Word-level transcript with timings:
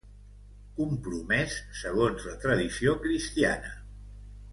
Compromès 0.77 1.57
segons 1.81 2.25
la 2.31 2.33
tradició 2.47 2.95
cristiana. 3.05 3.77